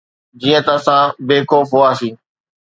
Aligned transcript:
جيئن 0.41 0.61
ته 0.67 0.73
اسان 0.79 1.03
بي 1.27 1.37
خوف 1.49 1.69
هئاسين. 1.77 2.15